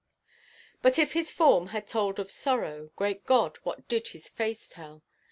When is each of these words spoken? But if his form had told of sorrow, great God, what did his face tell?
But 0.81 0.97
if 0.97 1.13
his 1.13 1.31
form 1.31 1.67
had 1.67 1.87
told 1.87 2.17
of 2.17 2.31
sorrow, 2.31 2.89
great 2.95 3.23
God, 3.27 3.57
what 3.61 3.87
did 3.87 4.07
his 4.07 4.27
face 4.27 4.67
tell? 4.67 5.03